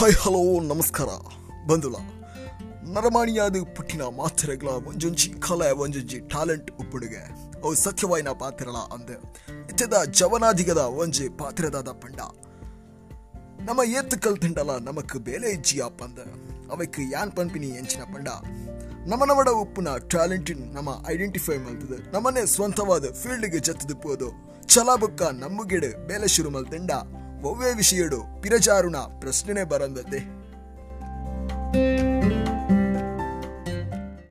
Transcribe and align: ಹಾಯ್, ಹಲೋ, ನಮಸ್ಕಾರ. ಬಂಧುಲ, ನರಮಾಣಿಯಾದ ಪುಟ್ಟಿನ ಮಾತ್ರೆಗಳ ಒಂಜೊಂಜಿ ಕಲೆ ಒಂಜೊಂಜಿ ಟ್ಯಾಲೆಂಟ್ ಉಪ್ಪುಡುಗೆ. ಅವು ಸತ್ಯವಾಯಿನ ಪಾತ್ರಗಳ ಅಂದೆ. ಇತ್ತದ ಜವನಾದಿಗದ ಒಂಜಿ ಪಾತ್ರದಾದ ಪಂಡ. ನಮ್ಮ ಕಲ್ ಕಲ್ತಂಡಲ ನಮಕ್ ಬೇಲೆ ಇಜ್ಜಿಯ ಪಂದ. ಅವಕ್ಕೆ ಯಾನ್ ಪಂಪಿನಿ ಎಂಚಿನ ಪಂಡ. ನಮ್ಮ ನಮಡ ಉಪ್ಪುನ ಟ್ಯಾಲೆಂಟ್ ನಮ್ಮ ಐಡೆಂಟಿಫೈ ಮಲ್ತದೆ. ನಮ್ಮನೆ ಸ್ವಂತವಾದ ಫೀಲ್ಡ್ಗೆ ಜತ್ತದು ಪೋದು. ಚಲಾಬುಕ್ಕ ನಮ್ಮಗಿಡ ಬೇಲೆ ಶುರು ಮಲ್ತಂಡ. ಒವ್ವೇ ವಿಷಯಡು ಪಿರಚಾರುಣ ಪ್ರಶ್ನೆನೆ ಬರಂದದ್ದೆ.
ಹಾಯ್, 0.00 0.14
ಹಲೋ, 0.14 0.60
ನಮಸ್ಕಾರ. 0.60 1.06
ಬಂಧುಲ, 1.66 1.94
ನರಮಾಣಿಯಾದ 2.92 3.56
ಪುಟ್ಟಿನ 3.76 4.02
ಮಾತ್ರೆಗಳ 4.02 4.68
ಒಂಜೊಂಜಿ 4.68 5.30
ಕಲೆ 5.30 5.70
ಒಂಜೊಂಜಿ 5.70 6.20
ಟ್ಯಾಲೆಂಟ್ 6.20 6.70
ಉಪ್ಪುಡುಗೆ. 6.70 7.18
ಅವು 7.62 7.74
ಸತ್ಯವಾಯಿನ 7.74 8.28
ಪಾತ್ರಗಳ 8.28 8.70
ಅಂದೆ. 8.70 9.12
ಇತ್ತದ 9.70 10.04
ಜವನಾದಿಗದ 10.10 10.78
ಒಂಜಿ 10.78 11.28
ಪಾತ್ರದಾದ 11.28 11.88
ಪಂಡ. 11.88 12.20
ನಮ್ಮ 13.68 13.80
ಕಲ್ 13.82 14.20
ಕಲ್ತಂಡಲ 14.20 14.70
ನಮಕ್ 14.80 15.16
ಬೇಲೆ 15.16 15.50
ಇಜ್ಜಿಯ 15.50 15.82
ಪಂದ. 15.98 16.18
ಅವಕ್ಕೆ 16.70 17.12
ಯಾನ್ 17.12 17.32
ಪಂಪಿನಿ 17.32 17.66
ಎಂಚಿನ 17.66 18.02
ಪಂಡ. 18.02 18.28
ನಮ್ಮ 19.08 19.24
ನಮಡ 19.24 19.48
ಉಪ್ಪುನ 19.48 19.88
ಟ್ಯಾಲೆಂಟ್ 19.98 20.74
ನಮ್ಮ 20.74 21.04
ಐಡೆಂಟಿಫೈ 21.10 21.58
ಮಲ್ತದೆ. 21.58 22.12
ನಮ್ಮನೆ 22.12 22.46
ಸ್ವಂತವಾದ 22.46 23.12
ಫೀಲ್ಡ್ಗೆ 23.12 23.58
ಜತ್ತದು 23.58 23.96
ಪೋದು. 23.96 24.32
ಚಲಾಬುಕ್ಕ 24.66 25.22
ನಮ್ಮಗಿಡ 25.22 25.84
ಬೇಲೆ 26.06 26.28
ಶುರು 26.28 26.50
ಮಲ್ತಂಡ. 26.50 26.90
ಒವ್ವೇ 27.42 27.74
ವಿಷಯಡು 27.74 28.42
ಪಿರಚಾರುಣ 28.42 28.96
ಪ್ರಶ್ನೆನೆ 28.96 29.64
ಬರಂದದ್ದೆ. 29.64 30.39